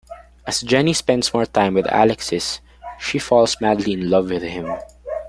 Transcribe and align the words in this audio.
As 0.47 0.61
Jenny 0.61 0.93
spends 0.93 1.31
more 1.31 1.45
time 1.45 1.75
with 1.75 1.85
Alexis, 1.87 2.59
she 2.99 3.19
falls 3.19 3.57
madly 3.61 3.93
in 3.93 4.09
love 4.09 4.31
with 4.31 4.41
him. 4.41 4.65